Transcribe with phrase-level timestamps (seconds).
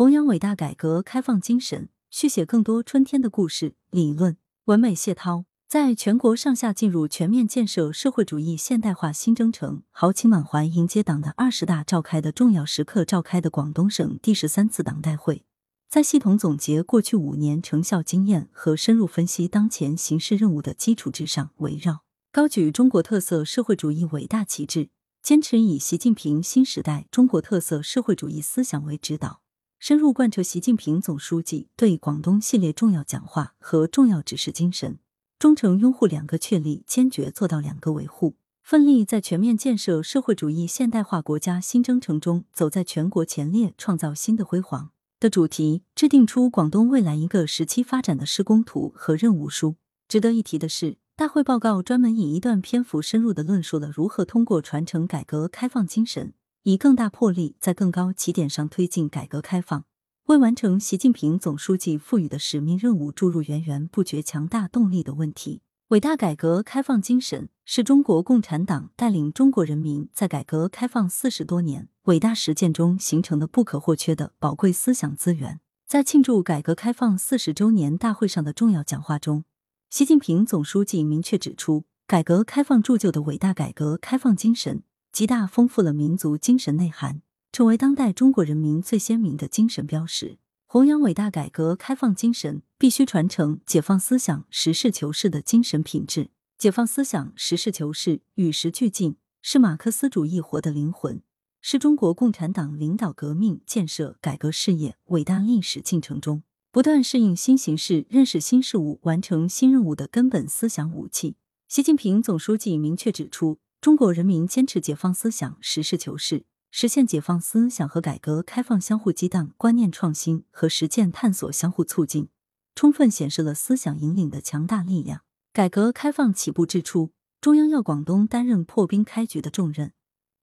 [0.00, 3.74] 弘扬伟大改革开放精神，续写更多春天的故事。
[3.90, 15.44] 理论文美谢涛，在全国上下进入全面建设社会主义现代化新征程、豪情满怀迎接党的二十大召开的重要时刻，召开的广东省第十三次党代会，
[15.90, 24.88] 在系统总结过去五年成效经验和深入分析当前形势任务的基础之上，围绕高举中国特色社会主义伟大旗帜。
[25.22, 29.42] 坚持以习近平新时代中国特色社会主义思想为指导，
[29.80, 34.98] 深入贯彻习近平总书记对广东系列重要讲话和重要指示精神，
[35.38, 49.76] 忠诚拥护两个确立，坚决做到两个维护，奋力在全面建设社会主义现代化国家新征程中走在全国前列，创造新的辉煌的主题，制定出广东未来一个时期发展的施工图和任务书。
[50.06, 50.98] 值得一提的是。
[51.16, 56.32] 大会报告专门以一段篇幅深入的论述了如何通过传承改革开放精神，
[56.62, 59.84] 以更大魄力在更高起点上推进改革开放，
[60.26, 65.62] 为完成习近平总书记赋予的使命任务注入源源不绝强大动力的问题。
[65.88, 75.60] 伟大改革开放精神是中国共产党带领中国人民在改革开放四十多年伟大实践中形成的不可或缺的宝贵思想资源。
[75.88, 79.44] 在庆祝改革开放四十周年大会上的重要讲话中。
[79.88, 90.38] 习近平总书记明确指出，改革开放铸就的伟大改革开放精神，极大丰富了民族精神内涵，成为当代中国人民最鲜明的精神标识。
[90.66, 96.30] 弘扬伟大改革开放精神，必须传承解放思想、实事求是的精神品质。
[96.56, 101.20] 解放思想、实事求是、与时俱进，是马克思主义活的灵魂，
[101.60, 106.44] 是中国共产党领导革命、建设、改革事业伟大历史进程中。
[106.70, 111.34] 不断适应新形势、认识新事物、完成新任务的根本思想武器。
[111.66, 122.28] 习近平总书记明确指出，中国人民坚持解放思想、实事求是，实现解放思想和改革开放相互激荡，观念创新和实践探索相互促进，
[122.74, 125.22] 充分显示了思想引领的强大力量。
[125.54, 129.94] 改革开放起步之初，中央要广东担任破冰开局的重任，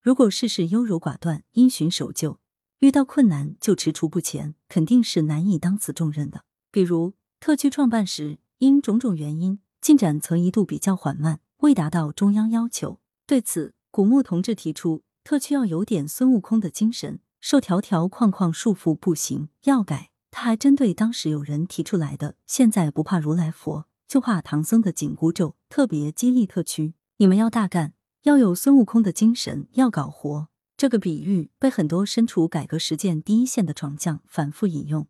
[0.00, 2.38] 如果事事优柔寡断、因循守旧。
[2.78, 6.44] 遇到困难就踟蹰不前，肯定是难以当此重任的。
[6.70, 13.00] 比如特区创办时，因种种原因，进展曾一度比较缓慢，未达到中央要求。
[13.26, 20.10] 对此，古牧同志提出，特区要有点孙悟空的精神，受条条框框束缚不行，要改。
[20.30, 30.48] 他还针对当时有人提出来的“现在不怕如来佛，就怕唐僧”的紧箍咒，特别激励特区：你们要大干，要有孙悟空的精神，要搞活。
[30.76, 35.06] 这个比喻被很多身处改革实践第一线的闯将反复引用，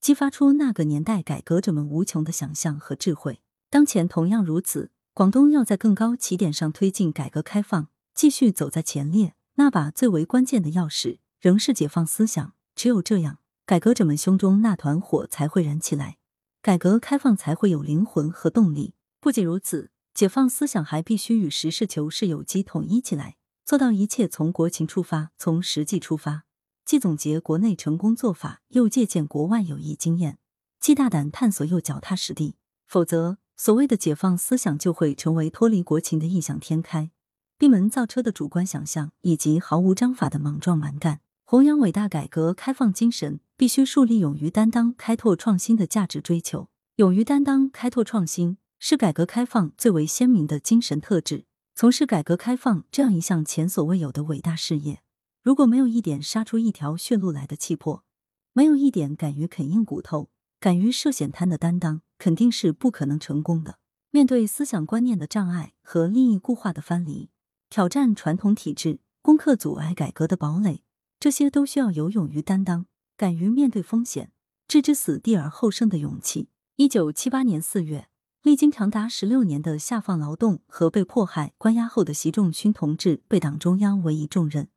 [0.00, 3.40] 激发出那个年代改革者们无穷的想象和智慧。
[3.68, 12.54] 当前同样如此，广东要在更高起点上推进改革开放，继续走在前列，那把最为关键的钥匙仍是解放思想。
[12.76, 16.18] 只有这样，改革者们胸中那团火才会燃起来，
[16.62, 18.94] 改革开放才会有灵魂和动力。
[19.18, 23.34] 不仅如此，解放思想还必须与实事求是有机统一起来。
[23.64, 26.44] 做到一切从国情出发，从实际出发，
[26.84, 30.38] 既总结国内成功做法，又借鉴国外有益经验，
[30.80, 32.54] 既大胆探索，又脚踏实地。
[32.86, 37.10] 否则，所谓的解放思想就会成为脱离国情的异想天开，
[37.58, 41.20] 闭门造车的主观想象，以及毫无章法的莽撞蛮干。
[41.44, 46.68] 弘扬伟大改革开放精神，必须树立勇于担当、开拓创新的价值追求。
[46.96, 51.46] 勇于担当、开拓创新，是改革开放最为鲜明的精神特质。
[51.74, 55.02] 从事改革开放这样一项前所未有的伟大事业，
[55.42, 58.04] 如果没有一点杀出一条血路来的气魄，
[58.52, 60.30] 没有一点敢于啃硬骨头、
[60.60, 63.78] 敢于涉险滩的担当，肯定是不可能成功的。
[64.10, 67.30] 面对思想观念的障碍和利益固化的藩篱，
[67.70, 70.82] 挑战传统体制、攻克阻碍改革的堡垒，
[71.20, 72.86] 这些都需要有勇于担当、
[73.16, 74.32] 敢于面对风险、
[74.66, 76.48] 置之死地而后生的勇气。
[76.76, 78.08] 一九七八年四月。
[78.44, 84.68] 历经长达十六年的下放劳动和被迫害、关押后的习仲勋同志被党中央委以重任，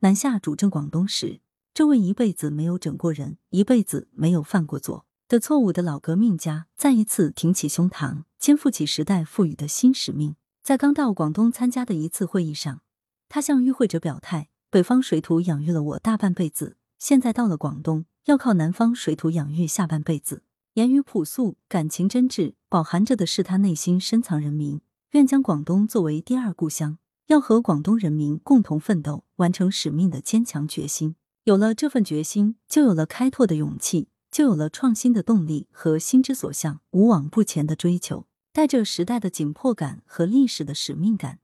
[0.00, 1.40] 南下主政广东时，
[1.72, 10.36] 这位一辈子没有整过人、一辈子没有犯过错的错误的老革命家，再一次挺起胸膛，肩负起时代赋予的新使命。
[10.62, 12.82] 在刚到广东参加的一次会议上，
[13.28, 20.44] 他向与会者表态：“北方水土养育了我大半辈子，现在到了广东，要靠南方水土养育下半辈子。”
[20.74, 24.80] 言语朴素，感情真挚，饱含着的是他内心深藏人民
[25.10, 31.16] 愿将广东作为第二故乡，要和广东人民共同奋斗，完成使命的坚强决心。
[31.42, 38.26] 有了这份决心，就有了开拓的勇气，就有了创新的动力和心之所向、无往不前的追求。
[38.52, 41.38] 带着时代的紧迫感和历史的使命感，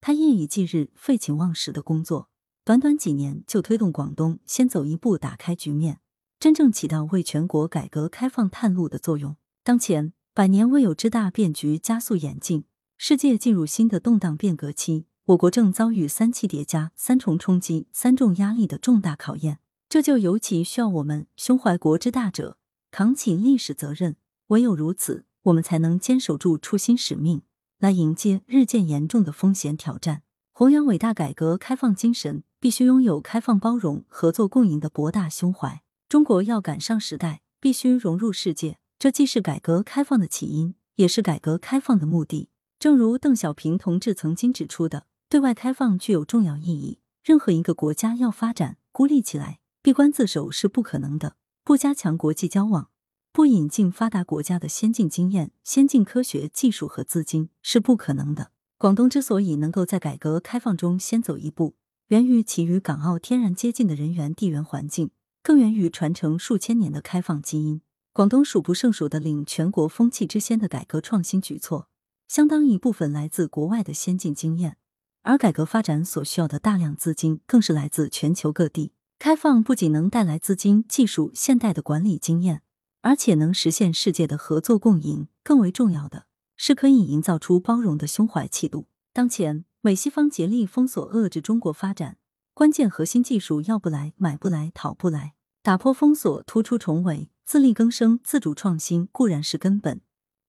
[0.00, 2.28] 他夜以继日、废寝忘食的工作，
[2.64, 6.00] 短短几年就推动广东先走一步，打开局面。
[6.40, 9.36] 真正起到为全国改革开放探路的作用。
[9.62, 12.64] 当前，百年未有之大变局加速演进，
[12.98, 22.58] 世界进入新的动荡变革期，我国正遭遇三期叠加、三重冲击、三重压力的重大考验，这就尤其需要我们胸怀国之大者，
[22.90, 24.16] 扛起历史责任。
[24.48, 27.42] 唯有如此，我们才能坚守住初心使命，
[27.78, 30.22] 来迎接日渐严重的风险挑战。
[30.52, 35.82] 弘扬伟大改革开放精神，必须拥有开放包容、合作共赢的博大胸怀。
[36.08, 38.78] 中国要赶上时代，必须融入世界。
[38.98, 42.48] 这既是改革开放的起因，也是改革开放的目的。
[42.78, 47.00] 正如邓小平同志曾经指出的，对外开放具有重要意义。
[47.22, 51.36] 任何一个国家要发展，孤立起来、闭关自守是不可能的。
[51.62, 52.90] 不加强国际交往，
[53.30, 58.50] 不引进发达国家的先进经验、先进科学技术和资金是不可能的。
[58.78, 61.76] 广东之所以能够在改革开放中先走一步，
[62.08, 67.80] 源于其与港澳天然接近的人员地缘环境，更源于传承数千年的开放基因。
[68.12, 71.88] 广东数不胜数的领全国风气之先的改革创新举措，
[72.26, 74.78] 相当一部分来自国外的先进经验，
[75.22, 78.90] 而改革发展所需要的大量资金，更是来自全球各地。
[79.18, 82.62] 开放不仅能带来资金、技术、现代的管理经验，
[83.02, 85.28] 而且能实现世界的合作共赢。
[85.42, 86.26] 更为重要的。
[86.58, 88.86] 是可以营造出包容的胸怀气度。
[89.12, 92.16] 当前，美西方竭力封锁遏制中国发展，
[92.54, 95.34] 关键核心技术要不来、买不来、讨不来。
[95.62, 100.00] 打破封锁，突出重围，自力更生、自主创新固然是根本，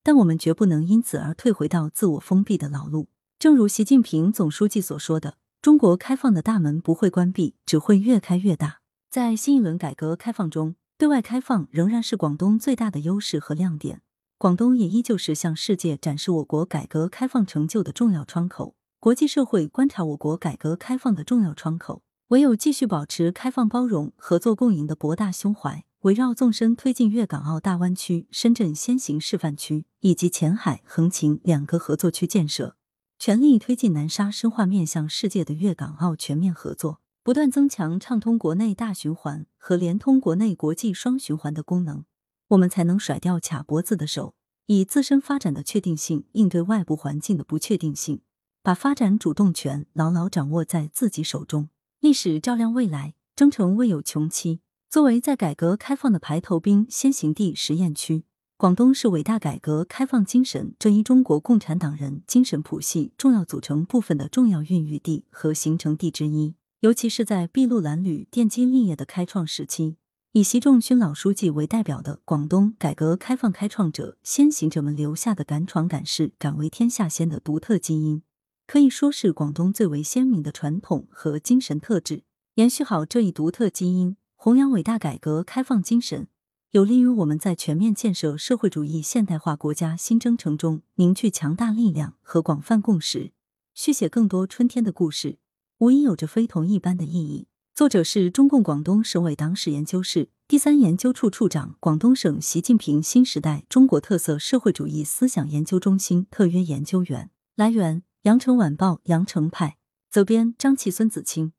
[0.02, 3.10] 但我们绝不能因此而退回到自我封闭的老路。
[3.38, 5.38] 正如习近平总书记所说的
[5.68, 8.80] ：“中国开放的大门不会关闭，只会越开越大。”
[9.12, 14.02] 在新一轮改革开放中，对外开放仍然是广东最大的优势和亮点。
[14.38, 22.02] 广东也依旧是向世界展示我国改革开放成就的重要窗口，国际社会观察我国改革开放的重要窗口。
[22.30, 32.78] 唯有继续保持开放包容、合作共赢的博大胸怀，围绕纵深推进粤港澳大湾区、深圳先行示范区以及前海、横琴两个合作区建设，
[33.20, 42.06] 全力推进南沙深化面向世界的粤港澳全面合作，不断增强畅通国内大循环和连通国内国际双循环的功能。
[42.50, 44.36] 我们才能甩掉卡脖子的手，
[44.68, 48.22] 以自身发展的确定性应对外部环境的不确定性，
[48.62, 51.70] 把发展主动权牢牢掌握在自己手中。
[52.00, 54.62] 历史照亮未来，征程未有穷期。
[54.88, 58.24] 作为在改革开放的排头兵、先行地、实验区，
[58.58, 66.56] 广东是伟大改革开放精神这一中国共产党人精神谱系重要组成部分的重要孕育地和形成地之一。
[66.80, 69.98] 尤其是在筚路蓝缕、奠基立业的开创时期。
[70.32, 78.24] 以习仲勋老书记为代表的广东改革开放开创者、先行者们留下的敢闯敢试、敢为天下先的独特基因，
[78.66, 82.24] 可以说是广东最为鲜明的传统和精神特质。
[82.56, 86.28] 延续好这一独特基因，弘扬伟大改革开放精神，
[86.72, 93.32] 有利于我们在全面建设社会主义现代化国家新征程中凝聚强大力量和广泛共识，
[93.74, 95.38] 续写更多春天的故事，
[95.78, 97.48] 无疑有着非同一般的意义。
[97.74, 107.30] 作者是中共广东省委党史研究室第三研究处处长、广东省习近平新时代中国特色社会主义思想研究中心特约研究员。
[107.56, 109.78] 来源：羊城晚报羊城派，
[110.12, 111.54] 责编：张琪、孙子清。